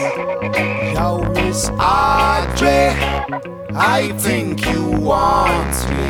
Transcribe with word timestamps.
Yo, 0.00 1.18
Miss 1.34 1.68
Audrey, 1.78 2.88
I 3.74 4.12
think 4.16 4.64
you 4.72 4.92
want 4.92 5.76
me. 5.90 6.08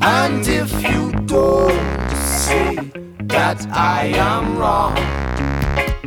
And 0.00 0.46
if 0.46 0.70
you 0.80 1.10
don't, 1.26 2.10
say 2.14 2.76
that 3.24 3.66
I 3.72 4.12
am 4.14 4.56
wrong. 4.56 4.94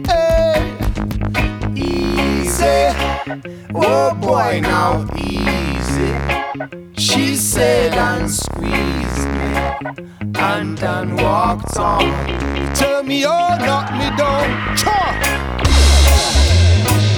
Hey, 0.05 0.63
easy. 1.75 2.95
Oh 3.75 4.15
boy, 4.21 4.61
now 4.61 5.05
easy. 5.17 6.13
She 6.97 7.35
said 7.35 7.93
and 7.95 8.31
squeezed 8.31 9.27
me 9.37 9.49
and 10.35 10.77
then 10.77 11.17
walked 11.17 11.75
on. 11.75 11.99
Tell 12.75 13.03
me, 13.03 13.25
oh, 13.25 13.57
knock 13.59 13.91
me 13.91 14.07
down. 14.15 14.77
Cha! 14.77 14.97
Yeah. 16.17 17.16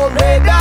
Omega. 0.00 0.59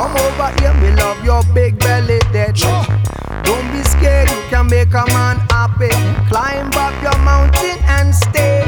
Come 0.00 0.16
over 0.16 0.50
here, 0.62 0.72
me 0.80 0.96
love 0.96 1.22
your 1.22 1.42
big 1.52 1.78
belly 1.78 2.20
dead. 2.32 2.54
Don't 3.44 3.70
be 3.70 3.82
scared, 3.84 4.30
you 4.30 4.42
can 4.48 4.66
make 4.68 4.94
a 4.94 5.04
man 5.12 5.36
happy. 5.50 5.90
Climb 6.26 6.72
up 6.72 6.94
your 7.02 7.18
mountain 7.18 7.76
and 7.84 8.14
stay. 8.14 8.62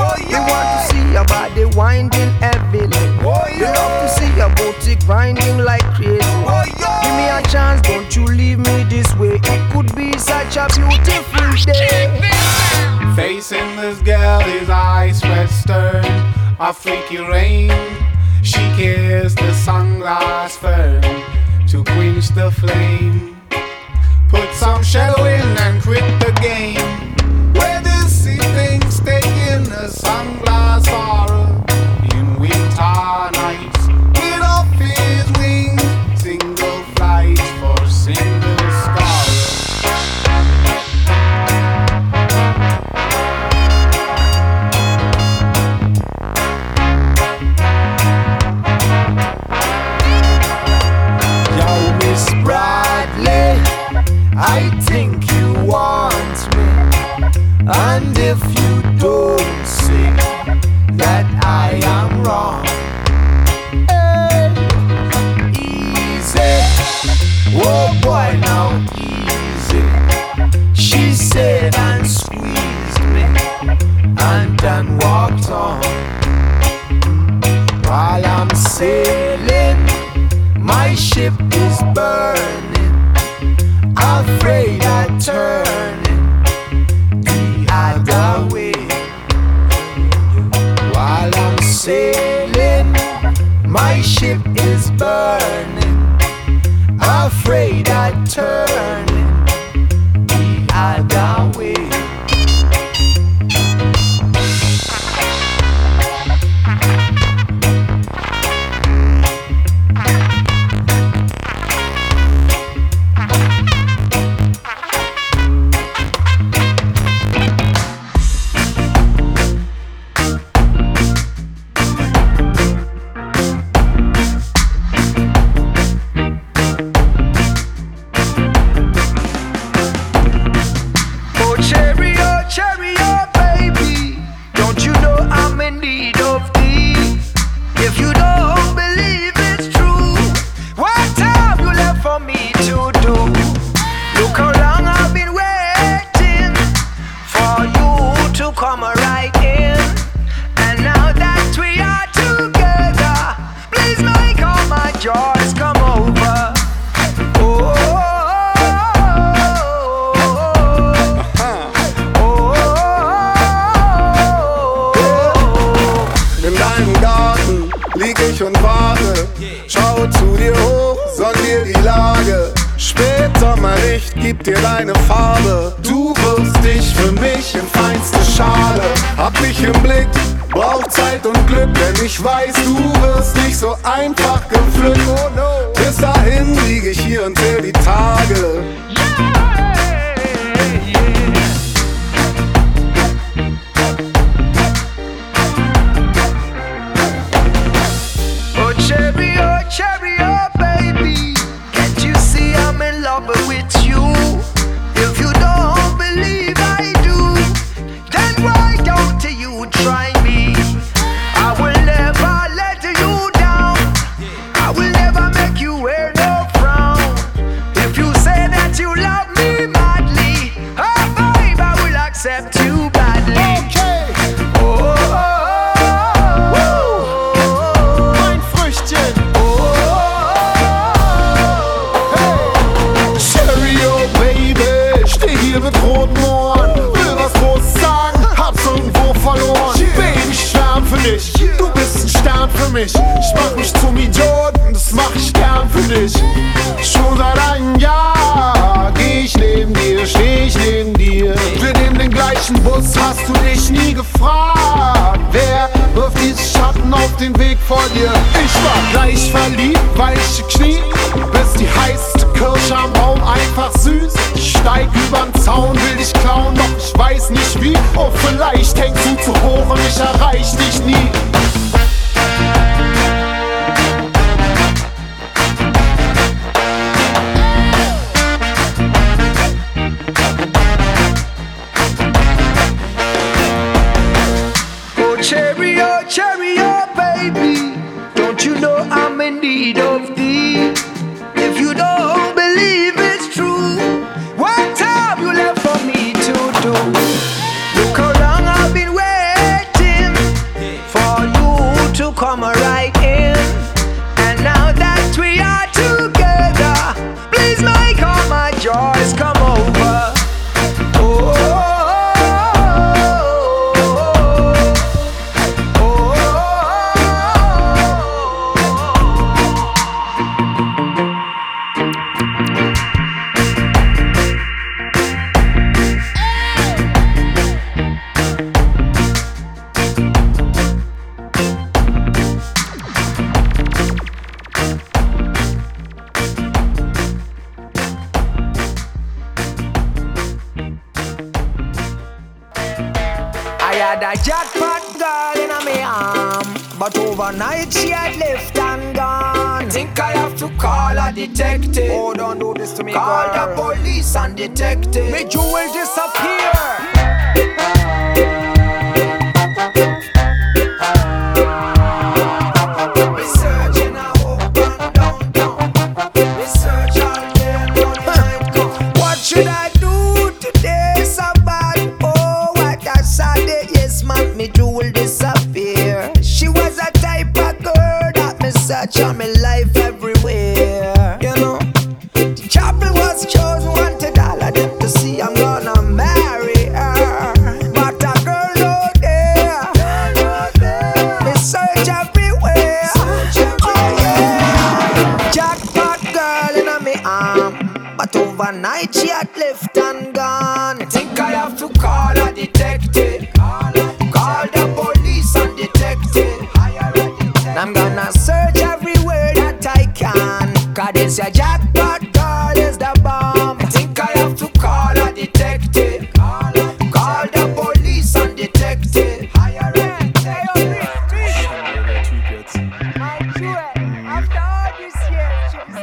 Oh. 0.00 0.14
They 0.16 0.40
want 0.40 0.68
to 0.72 0.88
see 0.88 1.12
your 1.12 1.26
body 1.26 1.66
winding 1.76 2.30
heavily. 2.40 2.88
Oh, 3.20 3.44
love 3.60 4.00
to 4.00 4.08
see 4.08 4.34
your 4.38 4.48
booty 4.54 4.96
grinding 5.04 5.58
like 5.58 5.84
crazy. 5.92 6.16
Give 6.16 7.14
me 7.20 7.28
a 7.28 7.42
chance, 7.52 7.82
don't 7.82 8.16
you 8.16 8.24
leave 8.24 8.58
me 8.58 8.84
this 8.84 9.14
way. 9.16 9.38
It 9.44 9.70
could 9.70 9.94
be 9.94 10.16
such 10.16 10.56
a 10.56 10.66
beautiful 10.74 11.74
day. 11.74 12.08
Facing 13.14 13.76
this 13.76 14.00
girl 14.00 14.40
is 14.40 14.70
ice 14.70 15.22
western, 15.22 16.06
a 16.58 16.72
freaky 16.72 17.18
rain. 17.18 18.07
She 18.42 18.60
kissed 18.76 19.36
the 19.36 19.52
sunglass 19.52 20.56
fern 20.56 21.02
to 21.68 21.84
quench 21.84 22.28
the 22.28 22.50
flame. 22.50 23.36
Put 24.28 24.52
some 24.54 24.82
shadow 24.82 25.24
in 25.24 25.40
and 25.40 25.82
quit 25.82 26.04
the 26.20 26.32
game. 26.40 27.14
Where 27.54 27.80
this 27.82 28.24
sea 28.24 28.38
thing's 28.38 29.00
taking 29.00 29.64
the 29.64 29.88
sunglass. 29.88 30.67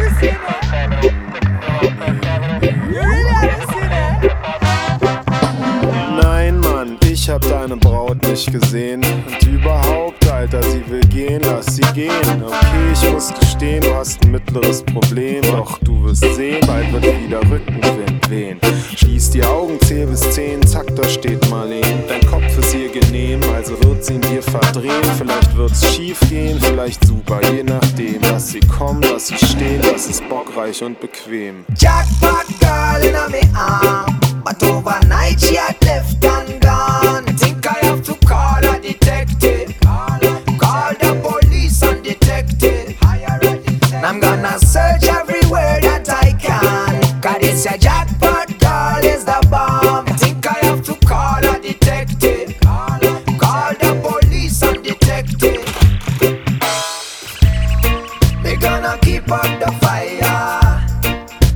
Nein, 6.21 6.59
Mann, 6.59 6.97
ich 7.09 7.29
hab 7.29 7.41
deine 7.41 7.77
Braut 7.77 8.21
nicht 8.23 8.51
gesehen. 8.51 9.01
Und 9.03 9.47
überhaupt, 9.47 10.27
Alter, 10.29 10.61
sie 10.63 10.83
will 10.89 11.04
gehen, 11.25 11.41
lass 11.43 11.65
sie 11.75 11.81
gehen. 11.93 12.43
Okay, 12.43 12.91
ich 12.93 13.11
muss 13.11 13.33
gestehen, 13.33 13.81
du 13.81 13.95
hast 13.95 14.23
ein 14.23 14.31
mittleres 14.31 14.83
Problem. 14.83 15.41
Doch 15.43 15.79
du 15.79 16.03
wirst 16.03 16.21
sehen, 16.35 16.65
bald 16.67 16.91
wird 16.91 17.03
wieder 17.03 17.39
Rückenwind 17.41 18.29
wehen. 18.29 18.59
Schließ 18.95 19.31
die 19.31 19.43
Augen, 19.43 19.79
zähl 19.81 20.07
bis 20.07 20.21
zehn, 20.31 20.65
zack, 20.65 20.87
da 20.95 21.07
steht 21.07 21.49
Marleen. 21.49 22.03
Dein 22.07 22.25
Kopf 22.25 22.57
ist 22.57 22.73
ihr 22.73 22.89
genehm, 22.89 23.41
also 23.53 23.71
wird 23.83 24.03
sie 24.03 24.15
in 24.15 24.21
dir 24.21 24.41
verdrehen. 24.41 25.03
Vielleicht 25.17 25.55
wird's 25.55 25.93
schief 25.93 26.19
gehen, 26.29 26.59
vielleicht 26.59 27.05
super, 27.05 27.39
je 27.51 27.63
nachdem. 27.63 28.21
Lass 28.21 28.49
sie 28.49 28.59
kommen, 28.59 29.01
lass 29.01 29.27
sie 29.27 29.37
stehen, 29.37 29.81
das 29.81 30.07
ist 30.07 30.27
bockreich 30.29 30.83
und 30.83 30.99
bequem. 30.99 31.65
Jackpot 31.77 32.45
girl 32.59 33.03
in 33.03 33.15
a 33.15 33.29
me 33.29 33.41
arm. 33.55 34.19
But 34.43 34.61
overnight 34.63 35.41
she 35.41 35.57
had 35.57 35.75
left 35.83 36.23
and 36.23 36.61
gone. 36.61 37.04
It's 47.67 47.83
jackpot 47.83 48.47
girl 48.59 49.03
is 49.03 49.25
the 49.25 49.47
bomb. 49.49 50.05
Think 50.17 50.45
I 50.47 50.65
have 50.65 50.83
to 50.83 50.95
call 51.05 51.37
a 51.37 51.59
detective. 51.59 52.59
Call 52.61 53.73
the 53.73 53.99
police 54.03 54.61
and 54.61 54.83
detective. 54.83 55.65
We're 58.43 58.57
gonna 58.57 58.97
keep 59.01 59.31
up 59.31 59.59
the 59.59 59.71
fire. 59.81 60.61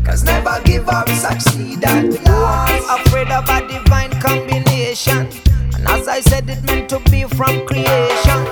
Cause 0.04 0.24
never 0.24 0.60
give 0.64 0.90
up, 0.90 1.10
succeed 1.10 1.84
at 1.84 2.06
last. 2.26 3.06
Afraid 3.06 3.30
of 3.30 3.48
a 3.50 3.68
divine 3.68 4.12
combination. 4.22 5.28
And 5.76 5.88
as 5.88 6.08
I 6.08 6.22
said, 6.22 6.50
it 6.50 6.64
meant 6.64 6.90
to 6.90 7.00
be 7.12 7.24
from 7.26 7.66
creation. 7.68 8.46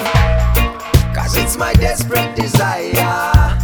Cause 1.15 1.35
it's 1.35 1.57
my 1.57 1.73
desperate 1.73 2.35
desire 2.35 3.57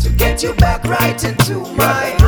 to 0.00 0.10
get 0.16 0.42
you 0.42 0.54
back 0.54 0.84
right 0.84 1.22
into 1.22 1.60
my 1.76 2.21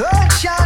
sunshine 0.00 0.59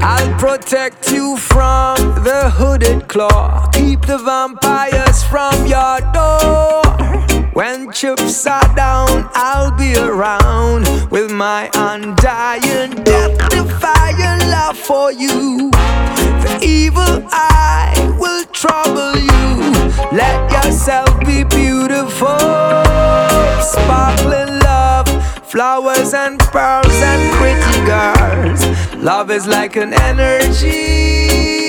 I'll 0.00 0.38
protect 0.38 1.10
you 1.10 1.36
from 1.36 1.96
the 2.22 2.52
hooded 2.54 3.08
claw. 3.08 3.68
Keep 3.72 4.02
the 4.02 4.18
vampires 4.18 5.24
from 5.24 5.66
your 5.66 5.98
door. 6.12 6.82
When 7.52 7.90
chips 7.90 8.46
are 8.46 8.74
down, 8.76 9.28
I'll 9.34 9.76
be 9.76 9.96
around 9.96 10.86
with 11.10 11.32
my 11.32 11.70
undying, 11.74 13.02
death 13.02 13.48
defying 13.48 14.38
love 14.50 14.78
for 14.78 15.10
you. 15.10 15.70
The 15.72 16.60
evil 16.62 17.26
eye 17.32 18.16
will 18.20 18.44
trouble 18.52 19.16
you. 19.16 19.34
Let 20.12 20.52
yourself 20.52 21.18
be 21.26 21.42
beautiful 21.42 22.83
sparkling 23.64 24.60
love, 24.60 25.08
flowers 25.44 26.14
and 26.14 26.38
pearls 26.38 27.00
and 27.10 27.32
pretty 27.38 27.84
girls. 27.86 28.62
Love 28.96 29.30
is 29.30 29.46
like 29.46 29.76
an 29.76 29.92
energy 29.94 31.64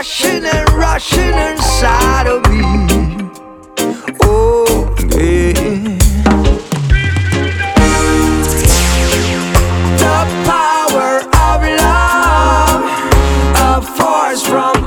rushing 0.00 0.44
and 0.44 0.70
rushing 0.72 1.34
inside 1.34 2.26
of 2.26 2.40
me. 2.50 2.62
Oh, 4.22 4.94
yeah. 5.10 5.98
The 10.02 10.18
power 10.48 11.20
of 11.46 11.58
love, 11.84 12.82
a 13.56 13.82
force 13.82 14.42
from 14.42 14.79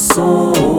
soul. 0.00 0.69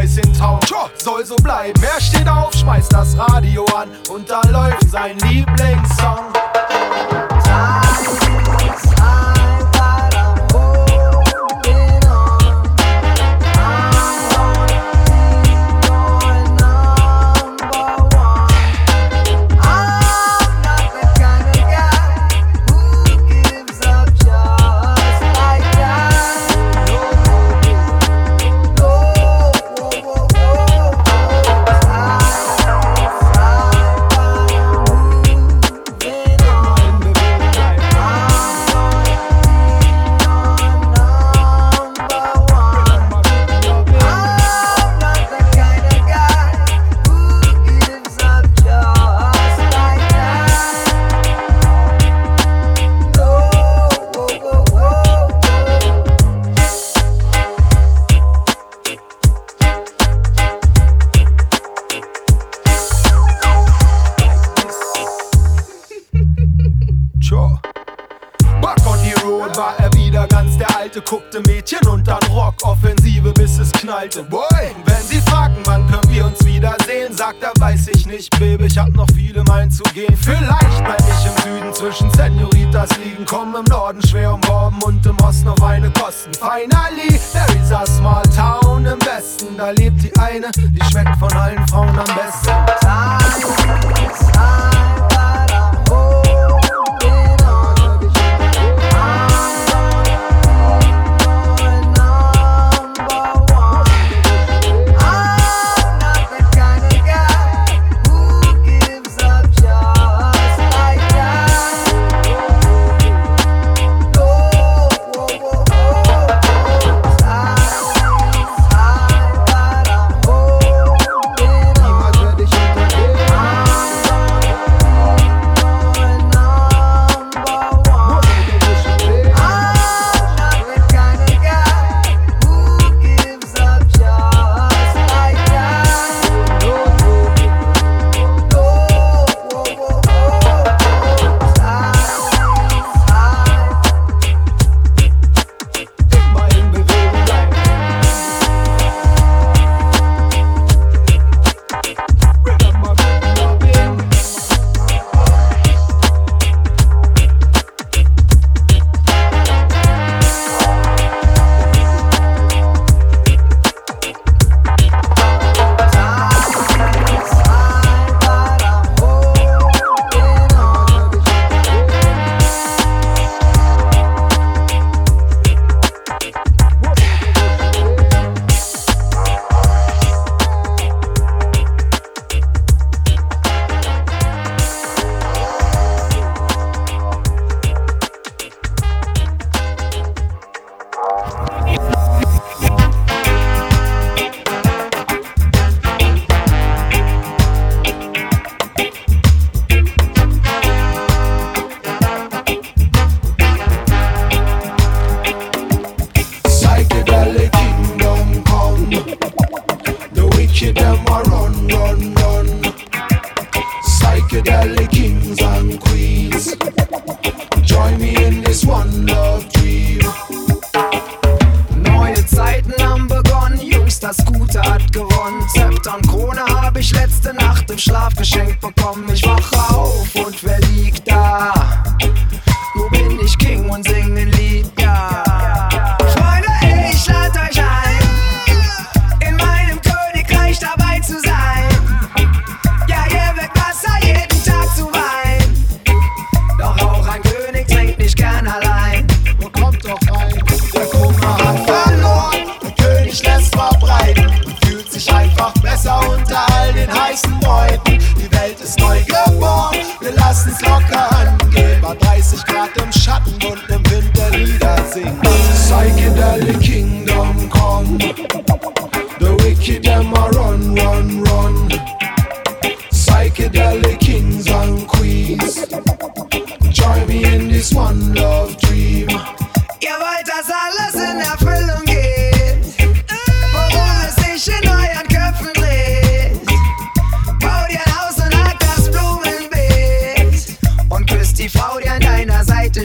Mäuschen 0.00 0.32
Traum. 0.32 0.58
Soll 0.96 1.26
so 1.26 1.36
bleiben, 1.36 1.78
er 1.82 2.00
steht 2.00 2.26
auf, 2.26 2.54
schmeißt 2.54 2.90
das 2.90 3.18
Radio 3.18 3.66
an 3.76 3.90
und 4.10 4.30
da 4.30 4.40
läuft 4.50 4.90
sein 4.90 5.18
Lieblingssong. 5.18 6.49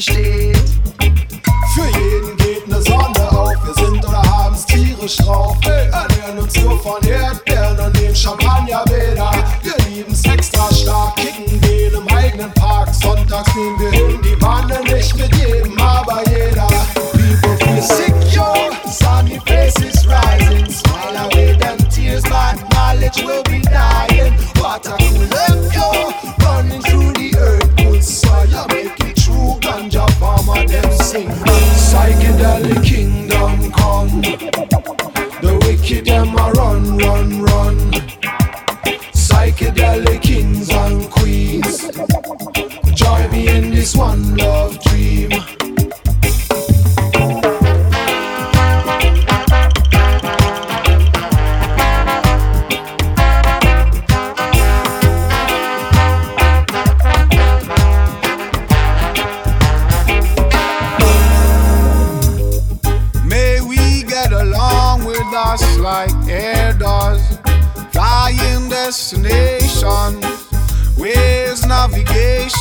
Seite. 0.02 0.54
Für 1.74 1.88
jeden 1.88 2.36
geht 2.38 2.68
ne 2.68 2.82
Sonne 2.82 3.32
auf, 3.32 3.54
wir 3.64 3.74
sind 3.76 4.06
oder 4.06 4.22
haben's 4.24 4.66
tierisch 4.66 5.16
drauf. 5.18 5.56
Wir 5.62 5.90
ernähren 5.94 6.40
uns 6.40 6.62
nur 6.62 6.78
von 6.80 7.02
Erdbeeren 7.08 7.80
und 7.80 7.98
den 7.98 8.14
Champagnerbäder. 8.14 9.32
Wir 9.62 9.74
lieben's 9.90 10.26
extra 10.26 10.74
stark, 10.74 11.16
kicken 11.16 11.62
den 11.62 11.94
im 11.94 12.08
eigenen 12.10 12.52
Park. 12.56 12.94
Sonntags 12.94 13.56
nehmen 13.56 13.80
wir 13.80 13.92
hin, 13.92 14.22
die 14.22 14.42
Wanne, 14.42 14.82
nicht 14.84 15.16
mit 15.16 15.34
jedem, 15.36 15.80
aber 15.80 16.22
jeder. 16.30 16.68
People 17.14 17.58
feel 17.58 17.82
sick, 17.82 18.16
yo, 18.34 18.54
sunny 18.92 19.40
faces 19.46 20.06
rising. 20.08 20.70
Smile 20.70 21.26
away 21.26 21.56
them 21.58 21.78
tears, 21.90 22.24
but 22.24 22.58
knowledge 22.72 23.24
will 23.26 23.44
be 23.44 23.65
Run, 36.98 37.42
run. 37.42 37.78
Psychedelic 39.12 40.22
kings 40.22 40.70
and 40.70 41.12
queens. 41.12 41.92
Join 42.94 43.32
me 43.32 43.50
in 43.50 43.72
this 43.72 43.98
one 43.98 44.38
love 44.38 44.82
dream. 44.82 45.35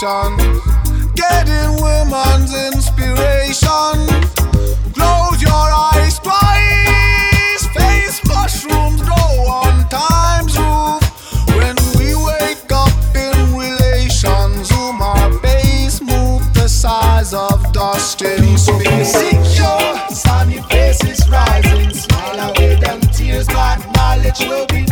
Getting 0.05 1.81
women's 1.83 2.53
inspiration. 2.53 3.97
Close 4.93 5.41
your 5.41 5.51
eyes 5.95 6.19
twice. 6.19 7.67
Face 7.69 8.21
mushrooms 8.27 9.01
grow 9.01 9.49
on 9.49 9.89
time's 9.89 10.59
roof. 10.59 11.03
When 11.57 11.75
we 11.97 12.15
wake 12.15 12.71
up 12.71 12.93
in 13.17 13.57
relation, 13.57 14.63
zoom 14.65 15.01
our 15.01 15.31
base, 15.41 16.03
move 16.03 16.53
the 16.53 16.69
size 16.69 17.33
of 17.33 17.73
dust 17.73 18.21
in 18.21 18.59
space. 18.59 19.11
Secure, 19.11 19.99
sunny 20.11 20.61
faces 20.69 21.27
rising. 21.31 21.89
Smile 21.95 22.51
away 22.51 22.75
them 22.75 23.01
tears, 23.01 23.47
but 23.47 23.79
knowledge 23.95 24.41
will 24.41 24.67
be 24.67 24.84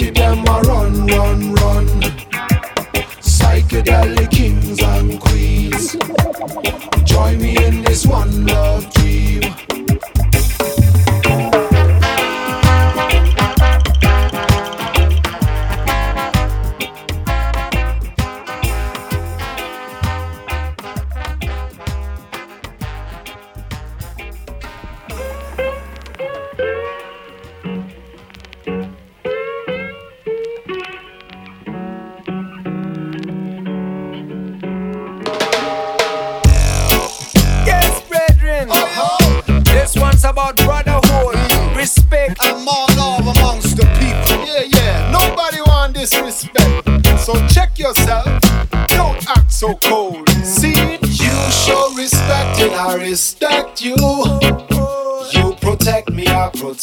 Wicked 0.00 0.16
them 0.16 0.38
a 0.46 0.60
run, 0.62 1.06
run, 1.08 1.54
run. 1.56 1.86
Psychedelic 3.20 4.30
kings 4.30 4.82
and 4.82 5.20
queens. 5.20 5.94
Join 7.04 7.38
me 7.38 7.62
in 7.62 7.82
this 7.82 8.06
one 8.06 8.46
love 8.46 8.99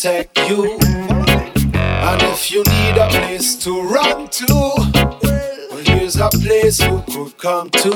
protect 0.08 0.38
you. 0.50 0.78
And 1.76 2.22
if 2.24 2.52
you 2.52 2.63
need 2.63 2.98
a 2.98 3.08
place 3.10 3.56
to 3.63 3.82
run 3.82 4.28
to, 4.30 4.46
well, 4.48 5.84
here's 5.84 6.15
a 6.15 6.30
place 6.30 6.80
you 6.80 7.04
could 7.12 7.38
come 7.38 7.70
to. 7.72 7.89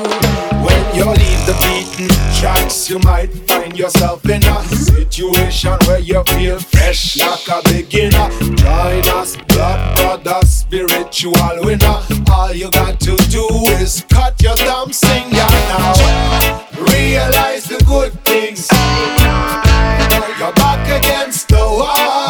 When 0.64 0.94
you 0.94 1.06
leave 1.06 1.42
the 1.46 1.56
beaten 1.62 2.14
tracks, 2.38 2.90
you 2.90 2.98
might 3.00 3.32
find 3.48 3.78
yourself 3.78 4.24
in 4.26 4.44
a 4.44 4.62
situation 4.64 5.72
where 5.86 6.00
you 6.00 6.22
feel 6.24 6.58
fresh 6.58 7.16
like 7.18 7.48
a 7.48 7.62
beginner. 7.72 8.28
Join 8.56 9.08
us, 9.16 9.36
blood 9.48 9.96
brother, 9.96 10.46
spiritual 10.46 11.32
winner. 11.60 11.98
All 12.30 12.52
you 12.52 12.70
got 12.70 13.00
to 13.00 13.16
do 13.30 13.46
is 13.80 14.04
cut 14.10 14.40
your 14.42 14.56
thumb, 14.56 14.92
sing 14.92 15.30
ya 15.30 15.48
now. 15.48 16.66
Realize 16.92 17.64
the 17.64 17.82
good 17.86 18.12
things. 18.24 18.68
You're 20.38 20.52
back 20.54 20.84
against 20.88 21.41
wall. 21.78 22.21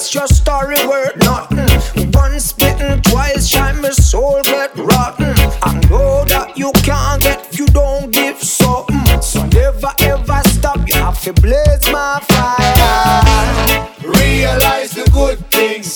That's 0.00 0.14
your 0.14 0.26
story 0.28 0.76
worth 0.88 1.14
nothing. 1.18 2.10
Once 2.12 2.54
bitten, 2.54 3.02
twice 3.02 3.46
shy, 3.46 3.70
my 3.72 3.90
soul 3.90 4.40
get 4.44 4.74
rotten. 4.74 5.34
I 5.62 5.78
know 5.90 6.24
that 6.24 6.56
you 6.56 6.72
can't 6.84 7.20
get 7.20 7.46
if 7.52 7.58
you 7.58 7.66
don't 7.66 8.10
give 8.10 8.42
something. 8.42 9.20
So 9.20 9.44
never 9.48 9.92
ever 9.98 10.40
stop, 10.48 10.88
you 10.88 10.94
have 10.94 11.20
to 11.24 11.34
blaze 11.34 11.92
my 11.92 12.18
fire. 12.30 13.88
Realize 14.02 14.92
the 14.92 15.04
good 15.12 15.38
things. 15.50 15.94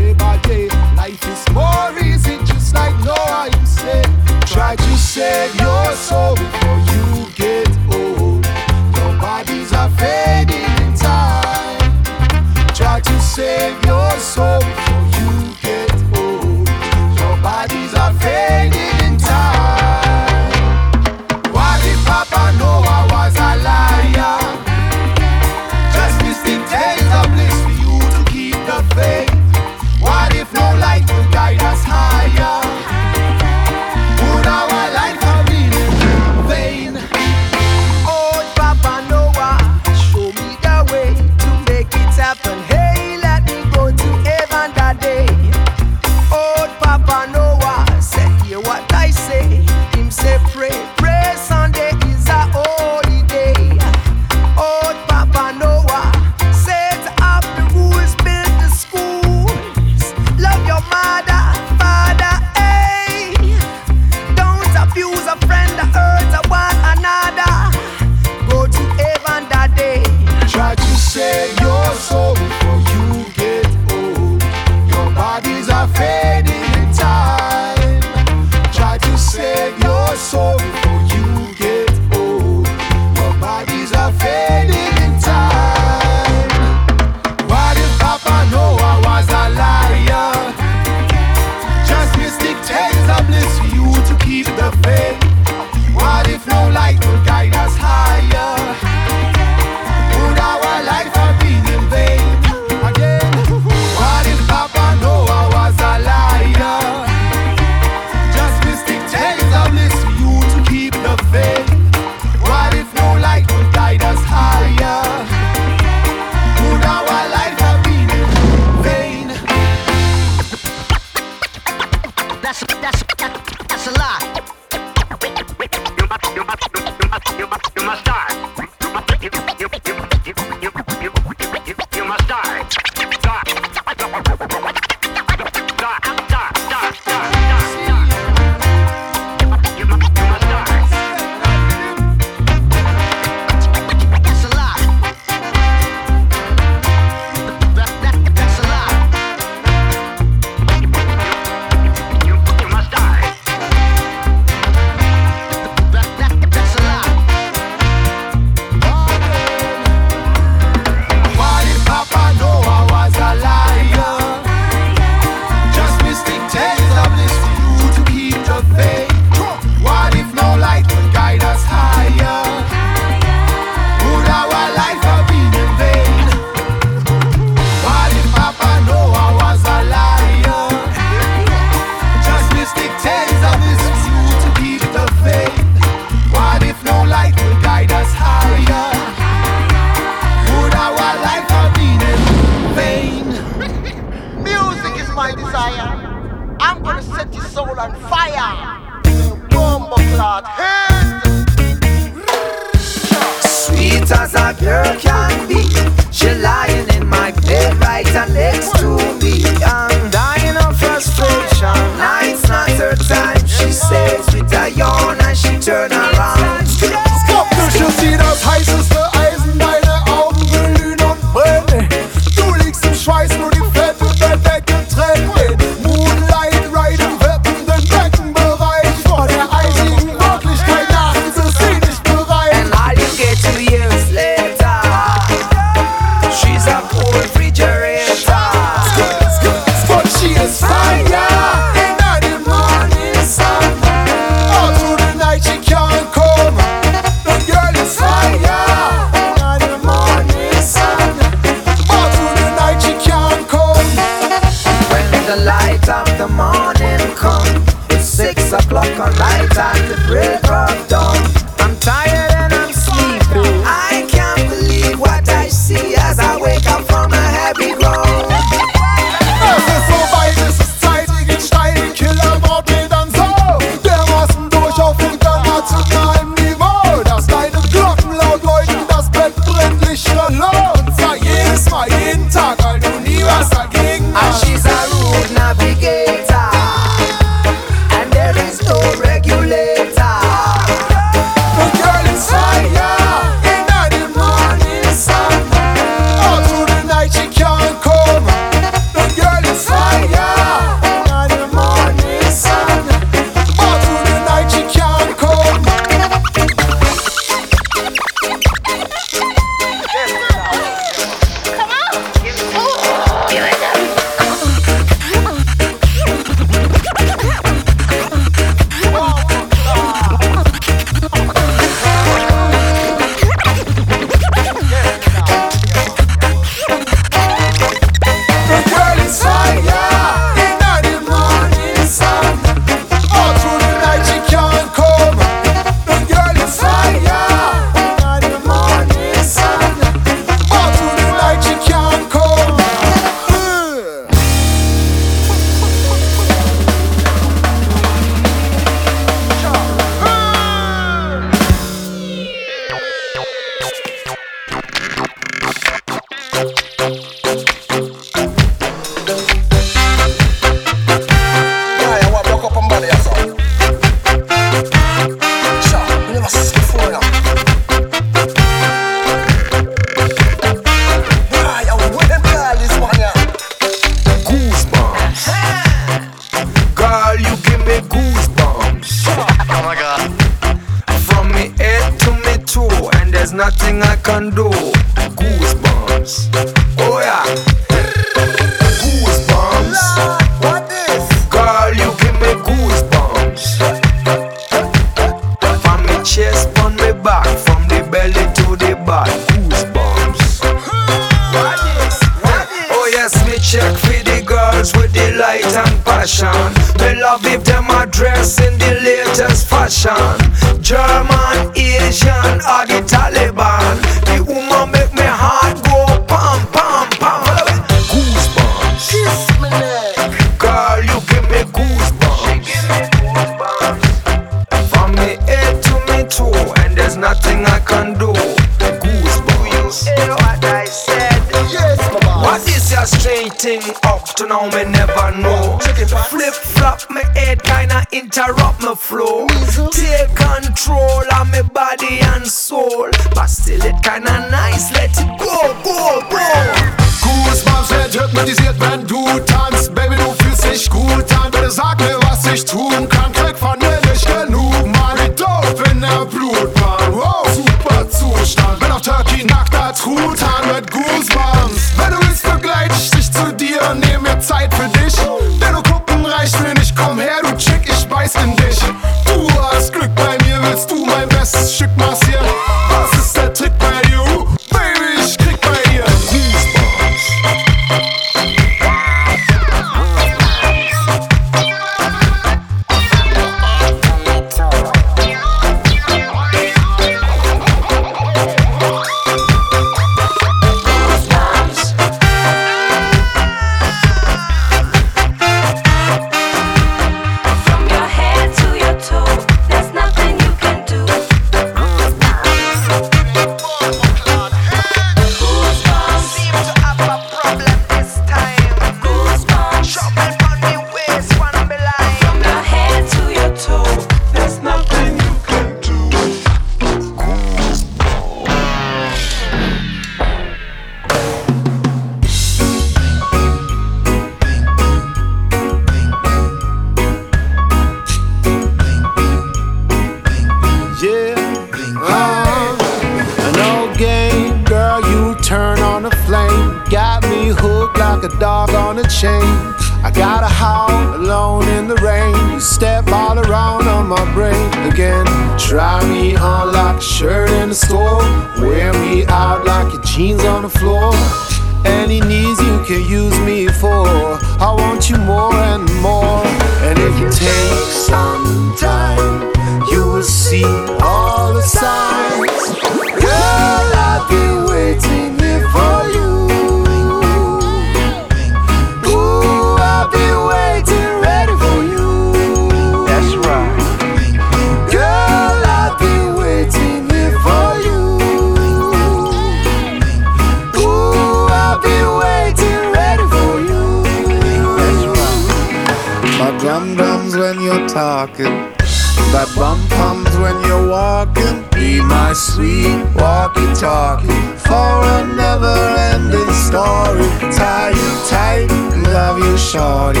shorty. 599.52 600.00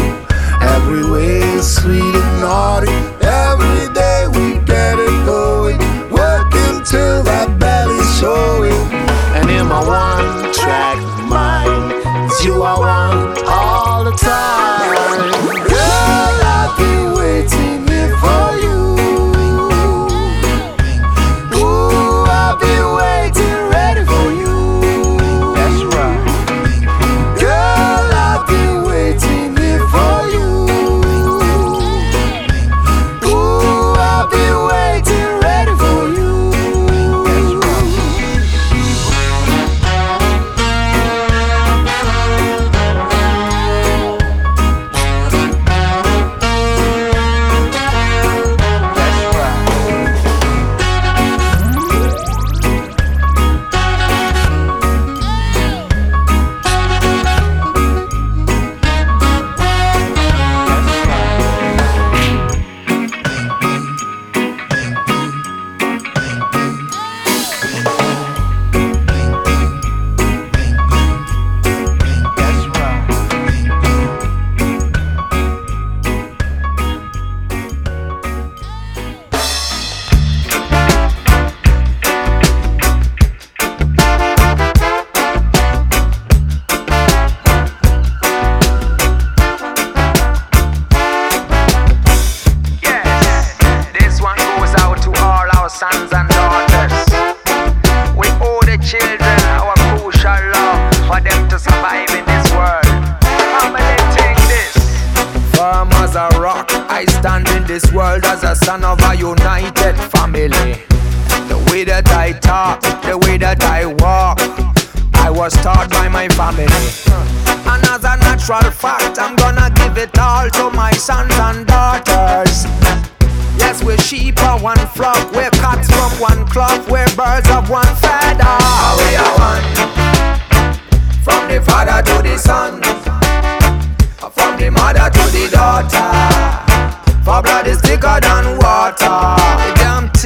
Every 0.60 1.08
way 1.08 1.38
is 1.54 1.76
sweet 1.76 2.14
and 2.22 2.40
naughty. 2.40 2.90
Every 3.22 3.94
day 3.94 4.26
we 4.26 4.58
get 4.64 4.98
it 4.98 5.16
going. 5.24 5.78
Working 6.10 6.82
till 6.84 7.22
that 7.22 7.56
belly's 7.58 8.18
shows. 8.18 8.55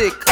sick, 0.00 0.24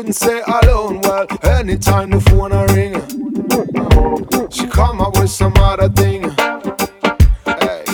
couldn't 0.00 0.14
stay 0.14 0.40
alone. 0.46 0.98
Well, 1.02 1.26
anytime 1.42 2.08
the 2.08 2.20
phone 2.22 2.52
a 2.52 2.64
ring, 2.72 2.94
she 4.50 4.66
come 4.66 4.98
up 4.98 5.18
with 5.18 5.28
some 5.28 5.52
other 5.58 5.90
thing. 5.90 6.22
Hey. 7.44 7.84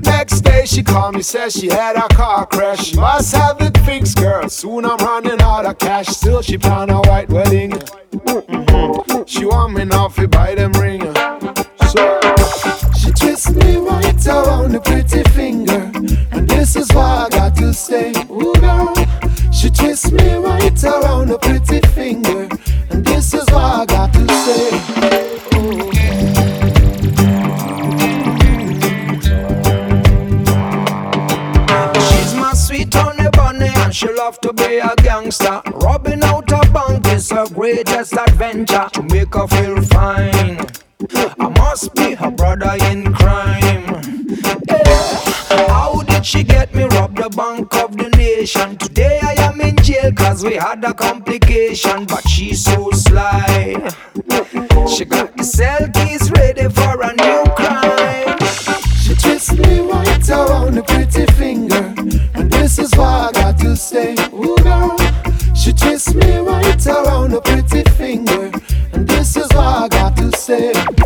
Next 0.00 0.40
day 0.40 0.64
she 0.66 0.82
called 0.82 1.14
me, 1.14 1.22
said 1.22 1.52
she 1.52 1.68
had 1.68 1.94
a 1.94 2.08
car 2.16 2.46
crash. 2.46 2.96
Must 2.96 3.32
have 3.36 3.60
it 3.60 3.78
fixed, 3.78 4.18
girl. 4.18 4.48
Soon 4.48 4.84
I'm 4.84 4.96
running 4.96 5.40
out 5.40 5.64
of 5.64 5.78
cash. 5.78 6.08
Still 6.08 6.42
she 6.42 6.58
plan 6.58 6.90
a 6.90 7.00
white 7.02 7.28
wedding. 7.28 7.72
She 9.26 9.44
want 9.44 9.74
me 9.74 9.84
now 9.84 10.08
to 10.08 10.26
buy 10.26 10.56
them 10.56 10.72
ring. 10.72 11.02
So 11.92 12.20
she 12.98 13.12
twists 13.12 13.50
me 13.50 13.76
right 13.76 14.26
around 14.26 14.72
the 14.72 14.80
pretty 14.82 15.22
finger, 15.30 15.92
and 16.32 16.48
this 16.48 16.74
is 16.74 16.92
why 16.92 17.26
I 17.26 17.28
got 17.28 17.54
to 17.56 17.72
stay. 17.72 18.10
Ooh, 18.32 18.52
girl. 18.54 18.92
She 19.52 19.70
twists 19.70 20.10
me 20.10 20.41
right 20.72 20.84
around 20.84 21.30
a 21.30 21.38
pretty 21.38 21.86
finger, 21.88 22.48
and 22.90 23.04
this 23.04 23.34
is 23.34 23.44
what 23.50 23.62
I 23.62 23.86
got 23.86 24.12
to 24.12 24.26
stay. 24.42 24.70
She's 32.00 32.34
my 32.34 32.52
sweet 32.54 32.94
honey 32.94 33.28
bunny 33.32 33.68
and 33.76 33.94
she 33.94 34.12
love 34.12 34.40
to 34.40 34.52
be 34.52 34.78
a 34.78 34.94
gangster. 34.96 35.62
Robbing 35.74 36.22
out 36.22 36.50
a 36.52 36.70
bank 36.70 37.06
is 37.08 37.30
her 37.30 37.46
greatest 37.48 38.14
adventure 38.14 38.88
to 38.92 39.02
make 39.02 39.34
her 39.34 39.46
feel 39.46 39.80
fine. 39.82 40.66
I 41.40 41.48
must 41.58 41.94
be 41.94 42.14
her 42.14 42.30
brother 42.30 42.76
in 42.90 43.12
crime. 43.12 44.02
How 45.68 46.02
did 46.06 46.24
she 46.24 46.42
get 46.42 46.74
me 46.74 46.84
rob 46.84 47.16
the 47.16 47.28
bank 47.30 47.74
of 47.76 47.96
the 47.96 48.08
nation? 48.10 48.76
Today 48.76 49.21
cause 50.32 50.44
we 50.44 50.54
had 50.54 50.82
a 50.82 50.94
complication, 50.94 52.06
but 52.06 52.26
she's 52.26 52.64
so 52.64 52.90
sly. 52.92 53.74
She 54.88 55.04
got 55.04 55.36
the 55.36 55.44
cell 55.44 55.86
keys 55.92 56.30
ready 56.30 56.68
for 56.70 57.02
a 57.02 57.12
new 57.24 57.44
crime. 57.54 58.38
She 59.02 59.14
twists 59.14 59.52
me 59.52 59.80
right 59.80 60.30
around 60.30 60.74
the 60.76 60.84
pretty 60.84 61.26
finger, 61.34 61.94
and 62.34 62.50
this 62.50 62.78
is 62.78 62.94
why 62.96 63.28
I 63.28 63.32
got 63.32 63.58
to 63.58 63.76
stay. 63.76 64.14
Ooh, 64.32 64.56
girl. 64.62 64.96
She 65.54 65.72
twists 65.74 66.14
me 66.14 66.38
right 66.38 66.86
around 66.86 67.32
the 67.32 67.42
pretty 67.42 67.82
finger, 67.90 68.50
and 68.94 69.06
this 69.06 69.36
is 69.36 69.48
why 69.52 69.84
I 69.84 69.88
got 69.88 70.16
to 70.16 70.32
stay. 70.32 71.01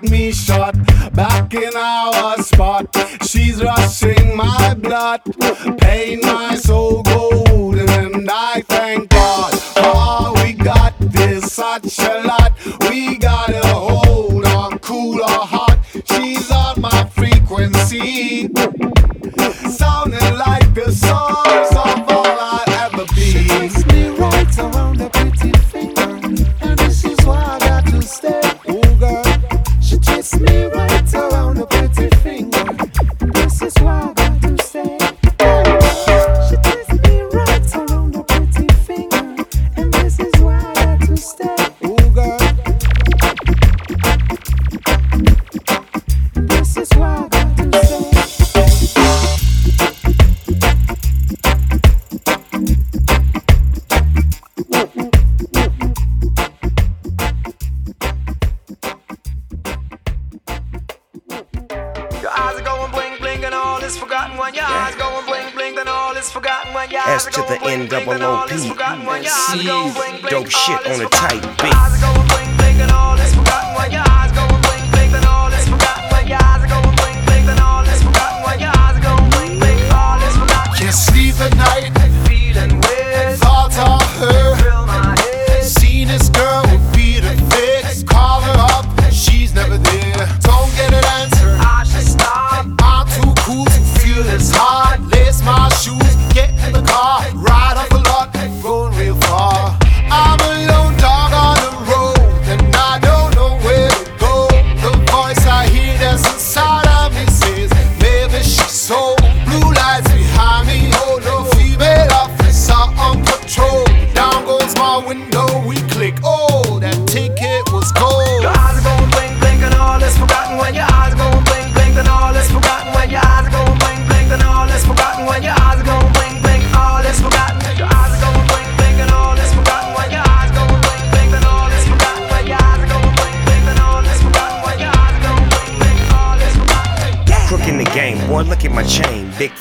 Get 0.00 0.10
me 0.10 0.32
shot. 0.32 0.74
Back 1.14 1.54
in 1.54 1.76
our 1.76 2.36
spot, 2.38 2.94
she's 3.22 3.62
rushing 3.62 4.36
my 4.36 4.74
blood, 4.74 5.20
pain 5.78 6.20
my 6.22 6.54
soul 6.54 7.02
when 64.40 64.54
your 64.54 64.64
eyes 64.64 64.94
blink, 65.26 65.54
blink, 65.54 65.78
and 65.78 65.88
all 65.88 66.16
is 66.16 66.30
forgotten. 66.30 66.72
When 66.72 66.90
your 66.90 67.00
eyes 67.00 67.26
S 67.26 67.34
to 67.34 67.42
the 67.42 67.58
going 67.58 67.88
blink, 67.88 67.90
blink, 67.90 68.08
and 68.08 68.22
all 68.22 68.48
is 68.48 68.66
forgotten. 68.66 69.04
When 69.04 69.22
your 69.22 69.32
eyes 69.32 69.62
going 69.62 69.92
blink, 69.92 70.20
blink, 70.22 70.30
Dope 70.30 70.50
shit 70.50 70.86
all 70.86 70.92
is 70.92 71.00
on 71.00 71.06
a 71.06 71.10
tight 71.10 71.42
beat. 71.60 73.09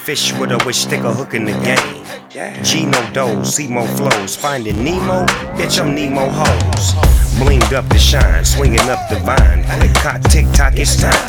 Fish 0.09 0.33
with 0.39 0.51
a 0.51 0.57
wish 0.65 0.77
stick 0.77 1.01
a 1.01 1.13
hook 1.13 1.35
in 1.35 1.45
the 1.45 1.51
game. 1.61 2.63
Gino 2.63 3.43
see 3.43 3.67
more 3.67 3.87
flows. 3.89 4.35
Finding 4.35 4.83
Nemo, 4.83 5.23
bitch, 5.55 5.79
I'm 5.79 5.93
Nemo 5.93 6.27
hoes. 6.27 6.93
Blinged 7.37 7.73
up 7.73 7.87
to 7.89 7.99
shine, 7.99 8.43
swinging 8.43 8.89
up 8.89 9.07
the 9.07 9.19
vine. 9.19 9.63
Click, 9.65 9.93
cock, 9.93 10.21
tick 10.31 10.47
tock, 10.51 10.73
it's 10.77 10.99
time. 10.99 11.28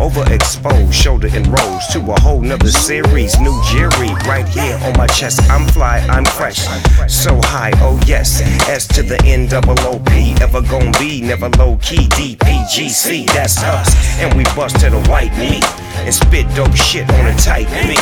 Overexposed, 0.00 0.94
shoulder 0.94 1.28
and 1.34 1.46
rose 1.46 1.86
to 1.88 2.00
a 2.10 2.18
whole 2.20 2.40
nother 2.40 2.70
series. 2.70 3.38
New 3.38 3.54
Jerry, 3.70 4.08
right 4.26 4.48
here 4.48 4.78
on 4.82 4.96
my 4.96 5.06
chest. 5.06 5.42
I'm 5.50 5.68
fly, 5.68 5.98
I'm 6.08 6.24
fresh. 6.24 6.60
So 7.06 7.38
high, 7.44 7.72
oh 7.76 8.00
yes. 8.06 8.40
S 8.66 8.86
to 8.96 9.02
the 9.02 9.22
N 9.26 9.46
double 9.46 9.78
O 9.80 9.98
P. 9.98 10.34
Ever 10.40 10.62
gon' 10.62 10.90
be, 10.92 11.20
never 11.20 11.50
low 11.50 11.76
key. 11.82 12.08
DPGC, 12.16 13.26
that's 13.26 13.62
us. 13.62 13.94
And 14.20 14.32
we 14.32 14.44
bust 14.56 14.80
to 14.80 14.88
the 14.88 15.00
white 15.10 15.36
meat. 15.36 15.64
And 16.06 16.14
spit 16.14 16.46
dope 16.56 16.74
shit 16.74 17.04
on 17.12 17.26
a 17.26 17.36
tight 17.36 17.68
beat. 17.84 18.00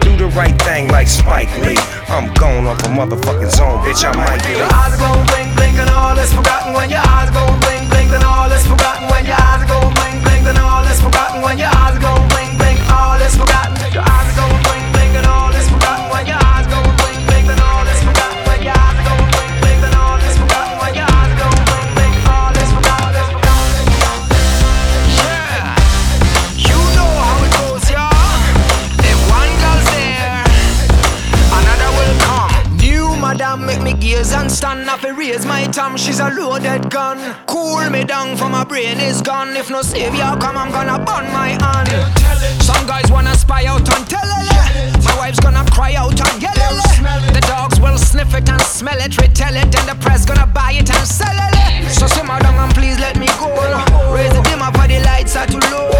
Do 0.00 0.16
the 0.16 0.26
right 0.34 0.60
thing 0.62 0.88
like 0.88 1.06
Spike 1.06 1.56
Lee. 1.62 1.78
I'm 2.08 2.34
gone 2.34 2.66
off 2.66 2.82
a 2.82 2.88
motherfucking 2.88 3.54
zone, 3.54 3.78
bitch. 3.86 4.02
I 4.02 4.10
might 4.16 4.42
be. 4.42 4.58
Your 4.58 4.66
eyes 4.66 4.98
go 4.98 5.14
blink, 5.30 5.54
blink, 5.54 5.78
and 5.78 5.90
all 5.90 6.18
is 6.18 6.32
forgotten 6.34 6.74
when 6.74 6.90
your 6.90 7.06
eyes 7.06 7.30
go 7.30 7.46
blink, 7.62 7.88
blink, 7.90 8.10
and 8.10 8.24
all 8.24 8.50
is 8.50 8.66
forgotten 8.66 9.06
when 9.10 9.24
your 9.24 9.38
eyes 9.38 9.62
go 9.70 9.78
blink, 9.94 10.05
and 10.46 10.58
all 10.58 10.84
is 10.84 11.00
forgotten 11.00 11.42
when 11.42 11.58
your 11.58 11.68
eyes 11.68 11.98
go 11.98 12.35
and 35.66 35.74
thumb. 35.74 35.96
She's 35.96 36.20
a 36.20 36.30
loaded 36.30 36.90
gun. 36.90 37.18
Cool 37.46 37.90
me 37.90 38.04
down 38.04 38.36
for 38.36 38.48
my 38.48 38.64
brain 38.64 38.98
is 38.98 39.20
gone. 39.20 39.56
If 39.56 39.70
no 39.70 39.82
savior 39.82 40.36
come, 40.40 40.56
I'm 40.56 40.70
gonna 40.70 40.98
burn 41.04 41.26
my 41.32 41.50
hand. 41.62 41.90
Some 42.62 42.86
guys 42.86 43.10
wanna 43.10 43.34
spy 43.34 43.64
out 43.66 43.88
on 43.94 44.02
telele. 44.06 45.04
My 45.04 45.14
wife's 45.18 45.40
gonna 45.40 45.64
cry 45.70 45.94
out 45.94 46.20
on 46.20 46.34
yelele. 46.40 47.32
The 47.34 47.40
dogs 47.40 47.80
will 47.80 47.98
sniff 47.98 48.34
it 48.34 48.48
and 48.48 48.62
smell 48.62 48.98
it, 48.98 49.16
retell 49.20 49.56
it, 49.56 49.74
and 49.74 49.88
the 49.88 49.96
press 50.00 50.24
gonna 50.24 50.46
buy 50.46 50.72
it 50.72 50.90
and 50.90 51.06
sell 51.06 51.36
it. 51.36 51.90
So 51.90 52.06
simmer 52.06 52.38
down 52.40 52.54
and 52.56 52.74
please 52.74 52.98
let 52.98 53.18
me 53.18 53.26
go. 53.38 53.48
Raise 54.14 54.32
the 54.32 54.42
dimmer 54.42 54.70
for 54.72 54.86
the 54.86 55.00
lights 55.04 55.36
are 55.36 55.46
too 55.46 55.60
low. 55.72 55.90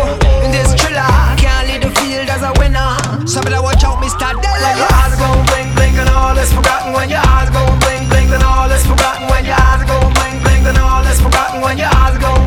In 0.44 0.50
this 0.52 0.74
thriller, 0.74 1.10
can't 1.36 1.66
lead 1.68 1.82
the 1.82 1.90
field 2.00 2.28
as 2.28 2.42
a 2.42 2.52
winner. 2.58 2.96
So 3.26 3.42
better 3.42 3.62
watch 3.62 3.84
out, 3.84 3.98
Mr. 4.02 4.30
Della. 4.42 4.62
When 4.62 4.78
your 4.78 4.92
eyes 4.94 5.14
go 5.18 5.28
blink, 5.50 5.74
blink, 5.74 5.96
and 5.98 6.10
all 6.10 6.36
is 6.38 6.52
forgotten. 6.52 6.92
When 6.92 7.08
your 7.10 7.24
eyes 7.26 7.50
go 7.50 7.62
blink, 7.82 8.08
blink, 8.10 8.30
then 8.30 8.42
all 8.42 8.70
is 8.70 8.84
forgotten. 8.86 9.26
When 9.28 9.44
your 9.44 9.55
eyes 9.62 9.82
go 9.84 9.98
blink, 10.16 10.42
blink, 10.42 10.64
then 10.64 10.78
all 10.78 11.04
is 11.04 11.20
forgotten. 11.20 11.61
When 11.61 11.78
your 11.78 11.88
eyes 11.92 12.18
go 12.18 12.45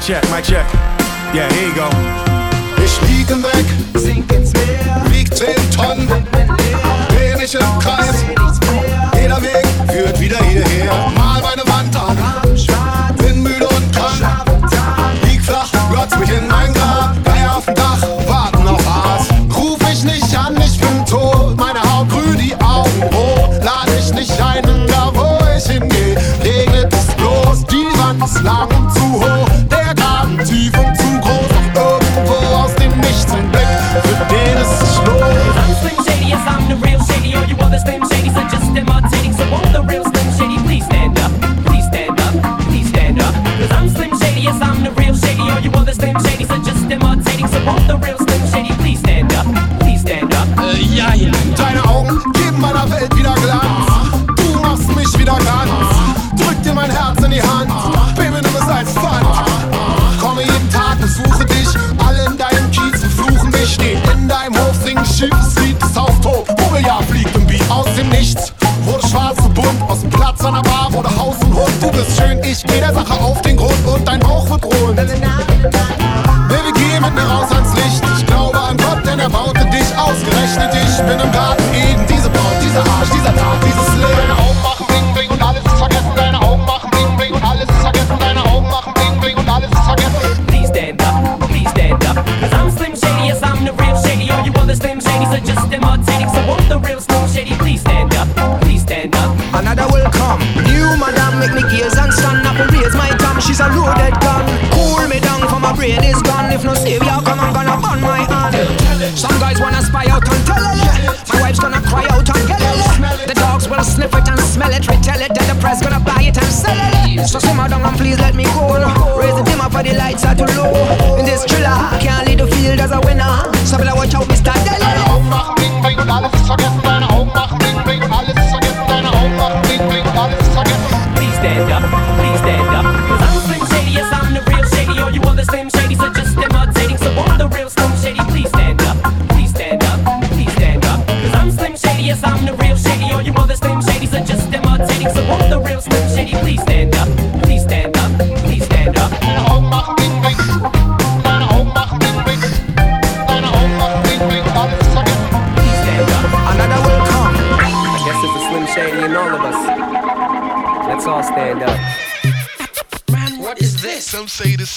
mic 0.00 0.06
check, 0.06 0.30
mic 0.30 0.44
check. 0.44 0.66
Yeah, 1.34 1.52
here 1.52 1.68
you 1.68 1.74
go. 1.74 1.88
Ich 2.82 3.00
lieg 3.02 3.28
im 3.30 3.42
Weg, 3.42 3.66
Sink 3.94 4.32
ins 4.32 4.52
Meer, 4.54 5.02
wieg 5.10 5.34
10 5.34 5.48
Tonnen, 5.76 6.08
dreh 7.10 7.36
mich 7.36 7.54
im 7.54 7.78
Kreis. 7.78 8.24
Jeder 9.14 9.42
Weg 9.42 9.66
führt 9.92 10.18
wieder 10.18 10.38
hierher. 10.44 10.92
Mal 11.16 11.42
meine 11.42 11.66
Wand 11.68 11.94
an, 11.96 12.16
bin 13.18 13.42
müde 13.42 13.68
und 13.68 13.94
krank. 13.94 14.24
Lieg 15.24 15.42
flach, 15.42 15.70
glotz 15.92 16.16
mich 16.18 16.30
in 16.30 16.48
mein 16.48 16.72
Grab. 16.72 17.14
Geier 17.24 17.56
auf 17.56 17.66
dem 17.66 17.74
Dach, 17.74 18.02
warten 18.26 18.66
auf 18.68 18.86
Aas. 18.86 19.28
Ruf 19.54 19.78
ich 19.92 20.02
nicht 20.04 20.34
an, 20.38 20.56
ich 20.56 20.80
bin 20.80 21.04
tot. 21.04 21.58
Meine 21.58 21.80
Haut 21.82 22.08
grün, 22.08 22.38
die 22.38 22.54
Augen 22.64 23.02
rot. 23.12 23.62
Lade 23.62 23.92
ich 23.98 24.12
nicht 24.14 24.40
ein, 24.40 24.62
da 24.86 25.12
wo 25.14 25.38
ich 25.54 25.64
hingehe. 25.64 26.16
Regnet 26.42 26.92
es 26.94 27.14
bloß, 27.16 27.66
die 27.66 27.86
Wand 27.98 28.24
ist 28.24 28.42
lang 28.42 28.89
ausgerechnet. 81.00 81.24
Ich 81.24 81.59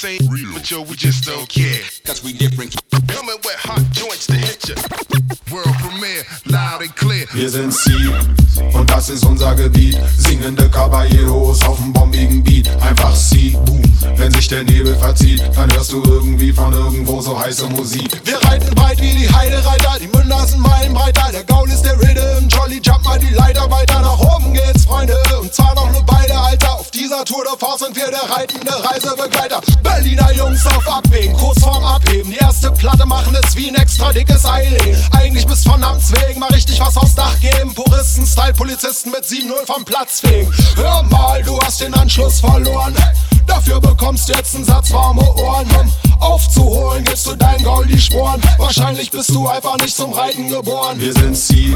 same, 0.03 0.51
but 0.53 0.69
yo, 0.69 0.81
we 0.81 0.95
just 0.97 1.23
don't 1.23 1.47
care. 1.47 1.81
Cause 2.03 2.21
we 2.21 2.33
different. 2.33 2.82
Vom 39.65 39.83
Platz 39.85 40.19
fegen. 40.19 40.51
Hör 40.75 41.03
mal, 41.03 41.41
du 41.43 41.59
hast 41.59 41.81
den 41.81 41.93
Anschluss 41.93 42.39
verloren. 42.39 42.93
Dafür 43.45 43.79
bekommst 43.79 44.29
du 44.29 44.33
jetzt 44.33 44.55
einen 44.55 44.65
Satz 44.65 44.91
warme 44.91 45.21
Ohren. 45.35 45.67
Um 45.79 45.91
aufzuholen, 46.23 47.03
gibst 47.03 47.27
du 47.27 47.35
dein 47.35 47.61
Gaul 47.63 47.85
die 47.85 47.99
Sporen. 47.99 48.41
Wahrscheinlich 48.57 49.11
bist 49.11 49.29
du 49.29 49.47
einfach 49.47 49.77
nicht 49.77 49.95
zum 49.95 50.13
Reiten 50.13 50.49
geboren. 50.49 50.99
Wir 50.99 51.13
sind 51.13 51.35
sie 51.35 51.75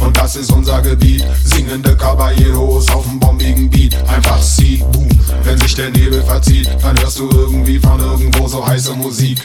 und 0.00 0.16
das 0.16 0.36
ist 0.36 0.50
unser 0.50 0.82
Gebiet. 0.82 1.24
Singende 1.44 1.96
Caballeros 1.96 2.88
auf 2.90 3.04
dem 3.04 3.20
bombigen 3.20 3.70
Beat. 3.70 3.96
Einfach 4.08 4.42
sie, 4.42 4.84
boom. 4.92 5.08
Wenn 5.44 5.58
der 5.76 5.90
Nebel 5.90 6.22
verzieht, 6.22 6.68
dann 6.82 6.98
hörst 7.00 7.18
du 7.18 7.28
irgendwie 7.30 7.78
von 7.78 8.00
irgendwo 8.00 8.48
so 8.48 8.66
heiße 8.66 8.94
Musik. 8.94 9.38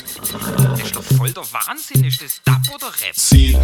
Das 0.58 0.80
ist 0.82 0.96
doch 0.96 1.04
voll 1.04 1.32
der 1.32 1.44
Wahnsinn. 1.52 2.04
Ist 2.06 2.22
das 2.22 2.42
Dub 2.46 2.76
oder 2.76 2.88
Rap? 2.88 3.14
Sie 3.14 3.58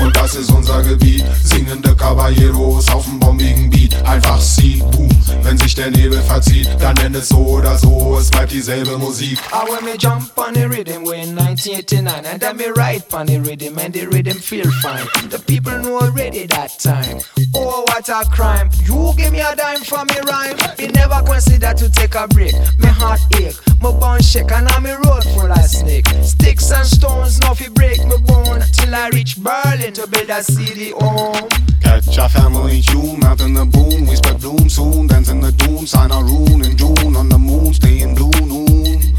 und 0.00 0.14
das 0.14 0.34
ist 0.34 0.50
unser 0.50 0.82
Gebiet. 0.82 1.24
Singende 1.42 1.94
Caballeros 1.96 2.90
auf 2.90 3.04
dem 3.04 3.18
bombigen 3.18 3.70
Beat. 3.70 3.94
Einfach 4.04 4.40
sie, 4.40 4.82
boom. 4.90 5.08
Wenn 5.42 5.56
sich 5.58 5.74
der 5.74 5.90
Nebel 5.90 6.20
verzieht, 6.22 6.68
dann 6.78 6.94
nenn 6.96 7.14
es 7.14 7.28
so 7.28 7.38
oder 7.38 7.78
so. 7.78 8.18
Es 8.18 8.30
bleibt 8.30 8.52
dieselbe 8.52 8.98
Musik. 8.98 9.38
I 9.52 9.70
when 9.70 9.84
me 9.84 9.96
jump 9.96 10.36
on 10.36 10.54
the 10.54 10.68
rhythm 10.68 11.04
way 11.04 11.22
in 11.22 11.36
1989 11.36 12.26
And 12.26 12.40
then 12.40 12.56
me 12.56 12.66
ride 12.76 13.04
on 13.12 13.26
the 13.26 13.38
rhythm 13.38 13.78
and 13.78 13.94
the 13.94 14.06
rhythm 14.06 14.38
feel 14.38 14.70
fine 14.82 15.06
The 15.30 15.38
people 15.38 15.78
know 15.78 16.00
already 16.00 16.46
that 16.46 16.78
time 16.78 17.20
Oh 17.54 17.84
what 17.86 18.08
a 18.08 18.28
crime 18.30 18.70
You 18.84 19.12
give 19.16 19.32
me 19.32 19.40
a 19.40 19.54
dime 19.54 19.82
for 19.84 20.04
me 20.04 20.14
rhyme 20.26 20.56
Me 20.78 20.88
never 20.88 21.22
consider 21.22 21.74
to 21.74 21.90
take 21.90 22.01
a 22.02 22.28
break 22.28 22.54
Me 22.78 22.88
heart 22.88 23.20
ache, 23.38 23.56
my 23.80 23.90
bone 23.92 24.20
shake 24.20 24.50
And 24.52 24.68
I'm 24.68 24.86
a 24.86 24.96
road 24.96 25.24
full 25.34 25.50
of 25.50 25.64
snake 25.66 26.06
Sticks 26.22 26.70
and 26.70 26.86
stones 26.86 27.38
fi 27.38 27.68
break 27.68 27.98
my 28.06 28.16
bone 28.18 28.62
Till 28.72 28.94
I 28.94 29.08
reach 29.12 29.36
Berlin 29.38 29.92
to 29.94 30.06
build 30.06 30.30
a 30.30 30.42
city 30.42 30.90
home 30.90 31.48
Catch 31.80 32.16
a 32.16 32.28
family 32.28 32.80
tune 32.80 33.22
out 33.24 33.40
in 33.40 33.54
the 33.54 33.64
boom. 33.64 34.06
We 34.06 34.16
spread 34.16 34.40
bloom 34.40 34.68
soon. 34.68 35.08
Dance 35.08 35.28
in 35.28 35.40
the 35.40 35.52
doom. 35.52 35.86
Sign 35.86 36.10
a 36.10 36.22
rune 36.22 36.64
in 36.64 36.76
June 36.76 37.16
on 37.16 37.28
the 37.28 37.38
moon. 37.38 37.74
Stay 37.74 38.00
in 38.00 38.14
blue 38.14 38.30
noon. 38.46 39.16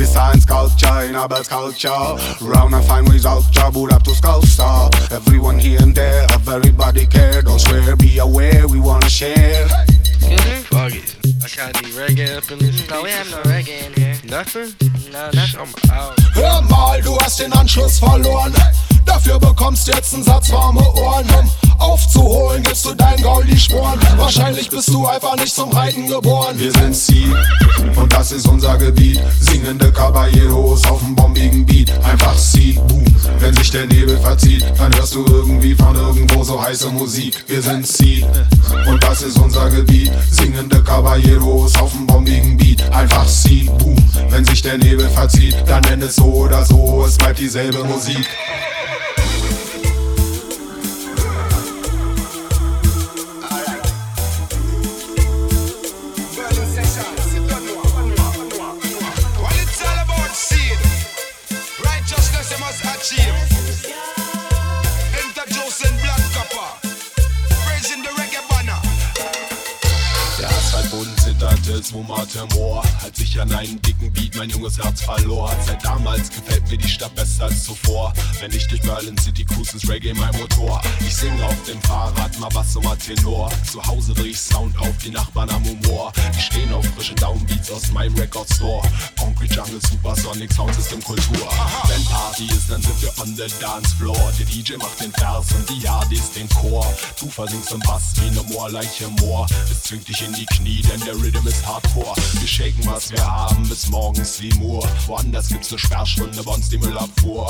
Design 0.00 0.40
sculpture 0.40 1.02
in 1.02 1.14
our 1.14 1.28
best 1.28 1.50
culture. 1.50 1.90
Round 2.40 2.74
and 2.74 2.84
fine 2.86 3.04
result, 3.04 3.44
boot 3.74 3.92
up 3.92 4.02
to 4.04 4.14
sculpture. 4.14 4.88
Everyone 5.14 5.58
here 5.58 5.78
and 5.82 5.94
there, 5.94 6.26
everybody 6.32 7.04
care. 7.04 7.42
Don't 7.42 7.60
swear, 7.60 7.94
be 7.96 8.16
aware, 8.16 8.66
we 8.66 8.80
wanna 8.80 9.10
share. 9.10 9.68
Fuck 10.70 10.94
it. 10.94 11.16
I 11.44 11.48
got 11.54 11.76
any 11.76 11.92
reggae 11.92 12.34
up 12.34 12.50
in 12.50 12.60
this. 12.60 12.88
No, 12.88 13.02
we 13.02 13.10
have 13.10 13.30
no 13.30 13.42
reggae 13.42 13.88
in 13.88 13.92
here. 13.92 14.16
Nothing? 14.24 14.72
No, 15.12 15.30
nothing. 15.32 15.60
I'm 15.60 15.92
out. 15.92 16.18
Hör 16.34 16.62
mal, 16.70 17.02
du 17.02 17.18
hast 17.20 17.38
den 17.40 17.52
Anschluss 17.52 17.98
verloren. 17.98 18.54
Dafür 19.04 19.38
bekommst 19.38 19.88
jetzt 19.88 20.14
einen 20.14 20.24
Satz 20.24 20.50
warme 20.50 20.80
Ohren. 20.94 21.26
Um 21.34 21.50
aufzuholen, 21.80 22.62
gibst 22.62 22.84
du 22.84 22.94
dein 22.94 23.20
Gaul 23.22 23.44
die 23.44 23.58
Sporen. 23.58 23.98
Wahrscheinlich 24.16 24.68
bist 24.70 24.88
du 24.88 25.06
einfach 25.06 25.36
nicht 25.36 25.54
zum 25.54 25.70
Reiten 25.72 26.06
geboren. 26.06 26.58
Wir 26.58 26.72
sind 26.72 26.94
sie 26.94 27.34
und 27.96 28.12
das 28.12 28.32
ist 28.32 28.46
unser 28.46 28.76
Gebiet. 28.78 29.20
Singende 29.40 29.90
Caballeros 29.90 30.84
auf 30.86 31.00
dem 31.00 31.14
bombigen 31.16 31.64
Beat. 31.64 31.90
Einfach 32.04 32.36
sie, 32.36 32.78
boom. 32.86 33.04
Wenn 33.38 33.54
sich 33.54 33.70
der 33.70 33.86
Nebel 33.86 34.18
verzieht, 34.18 34.64
dann 34.78 34.94
hörst 34.94 35.14
du 35.14 35.24
irgendwie 35.26 35.74
von 35.74 35.96
irgendwo 35.96 36.44
so 36.44 36.62
heiße 36.62 36.90
Musik. 36.90 37.44
Wir 37.48 37.62
sind 37.62 37.86
sie 37.86 38.24
und 38.86 39.02
das 39.02 39.22
ist 39.22 39.38
unser 39.38 39.70
Gebiet. 39.70 40.12
Singende 40.30 40.82
Caballeros 40.82 41.76
auf 41.76 41.92
dem 41.92 42.06
bombigen 42.06 42.56
Beat. 42.56 42.82
Einfach 42.92 43.26
sie, 43.26 43.70
boom. 43.78 43.96
Wenn 44.28 44.44
sich 44.44 44.62
der 44.62 44.78
Nebel 44.78 45.08
verzieht, 45.08 45.56
dann 45.66 45.82
nenn 45.82 46.02
es 46.02 46.16
so 46.16 46.24
oder 46.24 46.64
so. 46.64 47.04
Es 47.06 47.16
bleibt 47.16 47.38
dieselbe 47.38 47.82
Musik. 47.84 48.26
Zitterte, 71.70 71.80
es 71.80 71.92
wummerte 71.92 72.46
Moor. 72.54 72.82
Als 73.02 73.18
ich 73.20 73.40
an 73.40 73.52
einen 73.52 73.80
dicken 73.82 74.12
Beat 74.12 74.36
mein 74.36 74.50
junges 74.50 74.78
Herz 74.78 75.02
verlor. 75.02 75.52
Seit 75.66 75.84
damals 75.84 76.30
gefällt 76.30 76.68
mir 76.68 76.78
die 76.78 76.88
Stadt 76.88 77.14
besser 77.14 77.44
als 77.44 77.64
zuvor. 77.64 78.12
Wenn 78.40 78.52
ich 78.52 78.66
durch 78.68 78.82
Berlin 78.82 79.16
City 79.18 79.44
cruise, 79.44 79.76
ist 79.76 79.88
Reggae 79.88 80.14
mein 80.14 80.34
Motor. 80.38 80.80
Ich 81.00 81.14
singe 81.14 81.44
auf 81.44 81.62
dem 81.66 81.80
Fahrrad, 81.82 82.38
mal 82.38 82.48
Bass, 82.48 82.74
mal 82.82 82.96
Tenor. 82.96 83.50
Zu 83.70 83.84
Hause 83.84 84.14
dreh 84.14 84.28
ich 84.28 84.40
Sound 84.40 84.76
auf, 84.78 84.96
die 85.04 85.10
Nachbarn 85.10 85.50
am 85.50 85.64
Humor. 85.64 86.12
Die 86.36 86.40
stehen 86.40 86.72
auf 86.72 86.84
frische 86.96 87.14
Downbeats 87.14 87.70
aus 87.70 87.90
meinem 87.92 88.14
Record 88.16 88.48
Store. 88.54 88.82
Concrete 89.18 89.54
Jungle, 89.54 89.80
Supersonic 89.88 90.52
Sound 90.52 90.74
System 90.74 91.02
Kultur. 91.02 91.48
Wenn 91.88 92.04
Party 92.04 92.46
ist, 92.46 92.70
dann 92.70 92.82
sind 92.82 93.02
wir 93.02 93.12
on 93.20 93.36
the 93.36 93.46
dance 93.60 93.94
floor. 93.96 94.32
Der 94.38 94.46
DJ 94.46 94.76
macht 94.76 95.00
den 95.00 95.12
Vers 95.12 95.46
und 95.52 95.68
die 95.68 95.80
Yardis 95.80 96.32
den 96.32 96.48
Chor. 96.48 96.86
Du 97.20 97.28
versingst 97.28 97.72
im 97.72 97.80
Bass 97.80 98.14
wie 98.16 98.30
ne 98.30 98.42
Moorleiche 98.44 99.08
Moor. 99.20 99.46
Es 99.70 99.82
zwingt 99.82 100.08
dich 100.08 100.22
in 100.22 100.32
die 100.32 100.46
Knie, 100.46 100.82
denn 100.82 101.00
der 101.00 101.14
Rhythm 101.14 101.46
ist 101.46 101.59
hardcore. 101.66 102.14
Wir 102.38 102.48
shaken, 102.48 102.86
was 102.86 103.10
wir 103.10 103.24
haben, 103.24 103.68
bis 103.68 103.88
morgens 103.88 104.36
7 104.36 104.62
Uhr. 104.62 104.86
Woanders 105.06 105.48
gibt's 105.48 105.70
ne 105.70 105.78
Sperrstunde, 105.78 106.42
bei 106.42 106.52
uns 106.52 106.68
die 106.68 106.78
Müllabfuhr. 106.78 107.48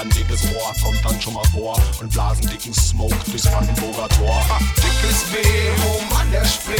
Ein 0.00 0.08
dickes 0.10 0.44
Rohr, 0.44 0.72
kommt 0.82 1.04
dann 1.04 1.20
schon 1.20 1.34
mal 1.34 1.44
vor. 1.52 1.78
Und 2.00 2.10
blasen 2.10 2.48
dicken 2.48 2.72
Smoke 2.72 3.14
durchs 3.26 3.46
Brandenburger 3.46 4.08
Tor. 4.08 4.42
Dickes 4.76 5.24
B, 5.30 5.36
oben 5.84 6.16
an 6.18 6.30
der 6.32 6.44
Spree. 6.46 6.74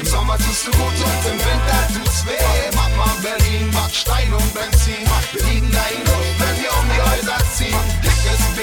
Im 0.00 0.06
Sommer 0.06 0.38
tust 0.38 0.66
du 0.66 0.70
gut 0.70 0.94
und 0.94 1.32
im 1.32 1.38
Winter 1.38 1.80
tut's 1.92 2.24
weh. 2.24 2.76
Mama 2.76 3.10
Berlin, 3.20 3.70
Backstein 3.72 4.32
und 4.32 4.54
Benzin. 4.54 5.02
Wir 5.32 5.44
lieben 5.46 5.70
dein 5.72 5.98
Luft, 6.06 6.38
wenn 6.38 6.62
wir 6.62 6.70
um 6.70 6.86
die 6.86 7.02
Häuser 7.10 7.38
ziehen. 7.50 7.78
Dickes 8.02 8.42
B, 8.54 8.62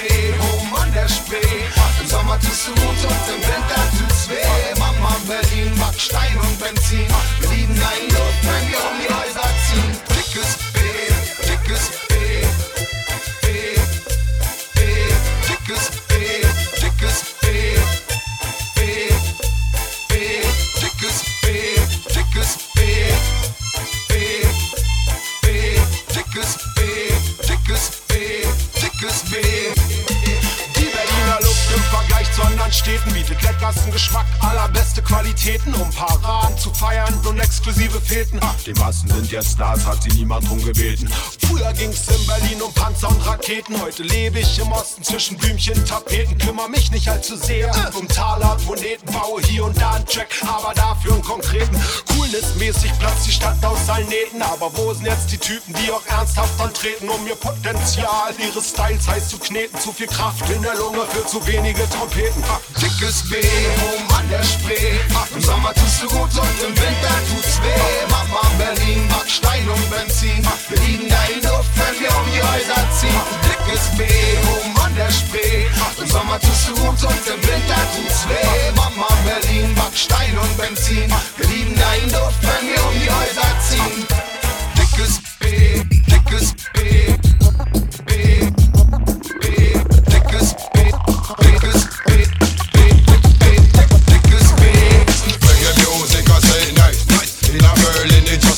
oben 0.54 0.76
an 0.78 0.94
der 0.94 1.10
Spree. 1.10 1.89
Sommer 2.10 2.40
tust 2.40 2.68
du 2.68 2.72
gut 2.72 2.82
und 2.82 3.26
im 3.30 3.40
Winter 3.40 3.82
tut's 4.00 4.28
weh. 4.30 4.80
Mama 4.80 5.16
Berlin, 5.28 5.72
Backstein 5.78 6.36
und 6.42 6.60
Benzin. 6.60 7.06
Wir 7.40 7.50
lieben 7.52 7.76
dein 7.76 8.08
Luft, 8.10 8.42
wenn 8.42 8.72
wir 8.72 8.80
um 8.80 8.98
die 9.00 9.09
anderen 32.70 32.74
Städten 32.74 33.14
bietet 33.14 33.42
leckersten 33.42 33.92
Geschmack, 33.92 34.26
allerbeste 34.42 35.02
Qualitäten, 35.02 35.74
um 35.76 35.90
Paraden 35.92 36.58
zu 36.58 36.72
feiern 36.74 37.14
und 37.28 37.40
exklusive 37.40 38.00
Feten. 38.00 38.40
Ah, 38.42 38.54
Die 38.66 38.74
Massen 38.74 39.10
sind 39.10 39.32
jetzt 39.32 39.54
Stars, 39.54 39.86
hat 39.86 40.04
sie 40.04 40.10
niemand 40.10 40.48
drum 40.48 40.64
gebeten. 40.64 41.10
Früher 41.48 41.74
ging's 41.74 42.08
in 42.08 42.28
Berlin 42.28 42.62
um 42.62 42.72
Panzer 42.74 43.10
und 43.10 43.26
Raketen, 43.26 43.82
heute 43.82 44.04
lebe 44.04 44.40
ich 44.40 44.60
im 44.60 44.72
Osten 44.72 45.04
zwischen 45.04 45.38
Blümchen, 45.38 45.84
Tapeten. 45.86 46.38
Kümmer 46.38 46.68
mich 46.68 46.92
nicht 46.92 47.10
allzu 47.10 47.36
sehr 47.38 47.72
um 47.98 48.08
Taler 48.08 48.58
Moneten, 48.66 49.12
baue 49.12 49.42
hier 49.42 49.66
und 49.66 49.80
da 49.80 49.92
einen 49.92 50.06
Track, 50.06 50.30
aber 50.44 50.74
dafür 50.76 51.14
einen 51.14 51.24
konkreten. 51.24 51.76
Coolness-mäßig 52.14 52.92
platzt 53.00 53.26
die 53.26 53.32
Stadt 53.32 53.64
aus 53.66 53.90
allen 53.90 54.08
Nähten, 54.10 54.42
aber 54.42 54.70
wo 54.76 54.94
sind 54.94 55.06
jetzt 55.06 55.32
die 55.32 55.38
Typen, 55.38 55.74
die 55.74 55.92
auch 55.92 56.06
ernsthaft 56.06 56.60
antreten, 56.60 57.10
um 57.10 57.26
ihr 57.28 57.36
Potenzial 57.36 58.34
ihres 58.38 58.70
Styles 58.70 59.08
heiß 59.08 59.30
zu 59.30 59.40
kneten? 59.40 59.80
Zu 59.80 59.92
viel 59.92 60.08
Kraft 60.08 60.48
in 60.50 60.62
der 60.62 60.76
Lunge 60.76 61.02
für 61.12 61.26
zu 61.26 61.46
wenige 61.48 61.90
Trompeten. 61.90 62.44
Dickes 62.82 63.24
B, 63.30 63.36
oben 63.38 64.16
an 64.16 64.30
der 64.30 64.44
Spree. 64.44 65.00
Im 65.36 65.42
Sommer 65.42 65.74
tust 65.74 66.04
du 66.04 66.08
gut 66.08 66.32
und 66.36 66.58
im 66.66 66.76
Winter 66.76 67.16
tut's 67.30 67.62
weh. 67.62 68.08
Mama 68.10 68.42
Berlin, 68.58 69.08
mag 69.10 69.30
Stein 69.30 69.68
und 69.70 69.90
Benzin. 69.90 70.42
Wir 70.70 70.80
lieben 70.82 71.10
deinen 71.10 71.42
Luft, 71.44 71.72
wenn 71.76 72.00
wir 72.00 72.10
um 72.10 72.26
die 72.32 72.42
Häuser 72.42 72.82
ziehen. 72.98 73.22
Dickes 73.46 73.86
B, 73.98 74.04
oben 74.04 74.78
an 74.82 74.96
der 74.96 75.12
Spree. 75.12 75.66
Im 76.00 76.08
Sommer 76.08 76.40
tust 76.40 76.70
du 76.70 76.74
gut 76.76 77.04
und 77.04 77.28
im 77.28 77.42
Winter 77.48 77.82
tut's 77.96 78.28
weh. 78.30 78.72
Mama 78.76 79.08
Berlin, 79.26 79.74
mag 79.76 79.96
Stein 79.96 80.38
und 80.38 80.58
Benzin. 80.58 81.12
Wir 81.38 81.48
lieben 81.48 81.76
deinen 81.76 82.12
Luft, 82.12 82.42
wenn 82.42 82.68
wir 82.70 82.82
um 82.86 82.94
die 83.00 83.10
Häuser 83.10 83.50
ziehen. 83.68 84.08
Dickes 84.78 85.22
B, 85.40 85.84
dickes 86.08 86.56
B. 86.74 87.19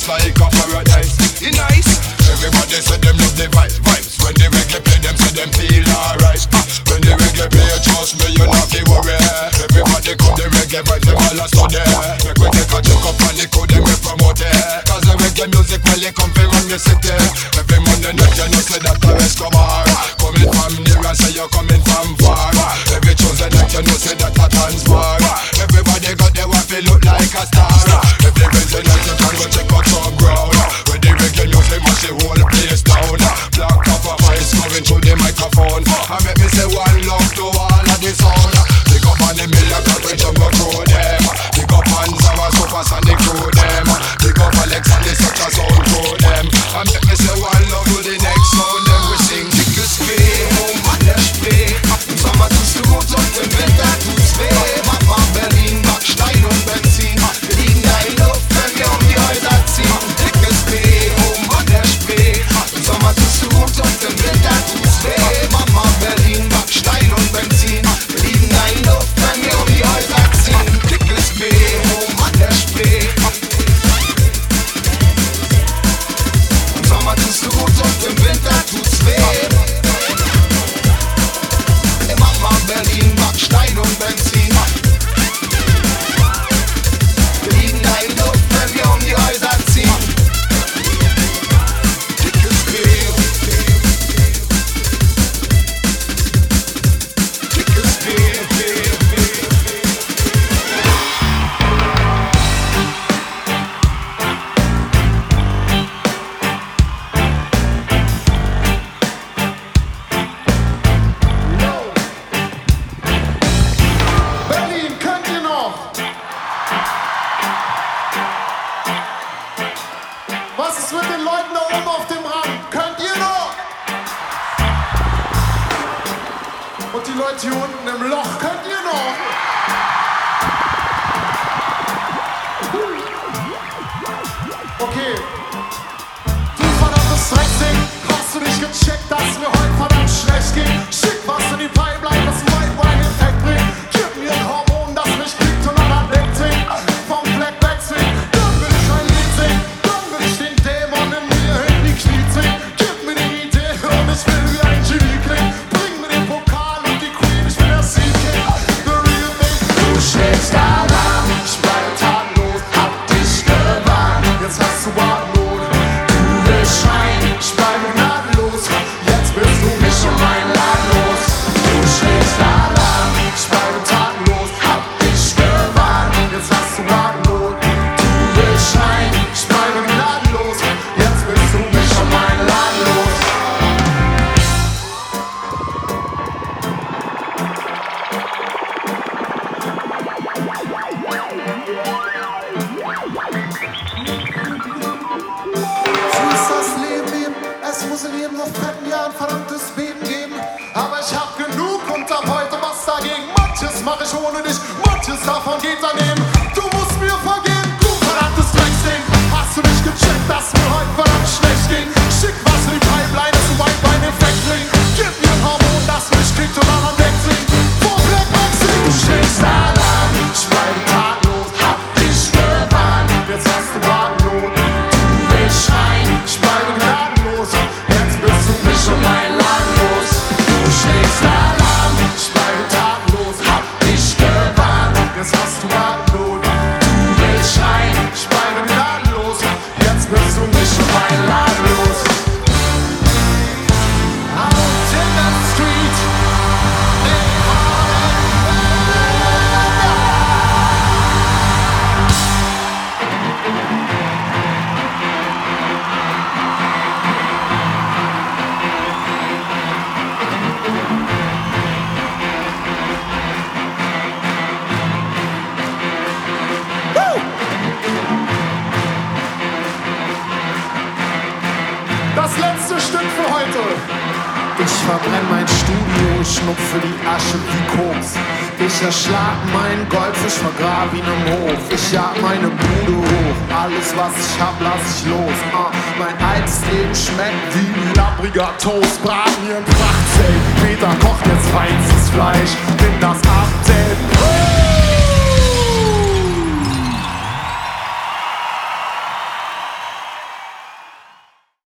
just 0.02 0.08
like 0.08 0.34
a 0.34 0.48
paradise. 0.50 1.14
It 1.42 1.54
nice. 1.54 1.90
Everybody 2.26 2.78
said 2.82 3.02
them 3.02 3.16
love 3.18 3.36
the 3.38 3.46
vibe, 3.54 3.78
vibes. 3.86 4.18
When 4.22 4.34
the 4.34 4.50
reggae 4.50 4.82
play, 4.82 4.98
them 4.98 5.14
say 5.14 5.30
them 5.34 5.50
feel 5.54 5.86
alright. 5.94 6.42
Ah, 6.54 6.64
when 6.90 7.00
the 7.06 7.14
reggae 7.14 7.46
play, 7.46 7.70
trust 7.86 8.18
me, 8.18 8.34
you 8.34 8.46
not 8.46 8.66
feel 8.70 8.82
worry. 8.90 9.14
Everybody 9.62 10.14
come 10.18 10.34
the 10.34 10.46
reggae 10.58 10.82
vibes, 10.82 11.06
them 11.06 11.18
all 11.18 11.38
a 11.38 11.46
study. 11.46 11.82
Make 12.26 12.38
we 12.38 12.46
take 12.50 12.72
a 12.72 12.78
check 12.82 13.04
up 13.06 13.20
on 13.22 13.34
the 13.38 13.46
code, 13.46 13.70
them 13.70 13.82
we 13.86 13.94
promote 14.02 14.42
it. 14.42 14.86
Cause 14.90 15.04
the 15.06 15.14
reggae 15.22 15.46
music, 15.54 15.82
well, 15.86 16.02
it 16.02 16.14
come 16.14 16.32
from 16.34 16.66
the 16.66 16.78
city. 16.78 17.14
Every 17.54 17.78
Monday 17.86 18.14
night, 18.16 18.34
you 18.38 18.48
know, 18.50 18.62
say 18.62 18.82
that 18.82 18.98
i 18.98 19.02
come 19.02 19.22
Escobar. 19.22 19.86
Coming 20.18 20.50
from 20.50 20.72
the 20.82 20.94
and 20.98 21.18
so 21.18 21.28
you're 21.30 21.50
coming 21.52 21.81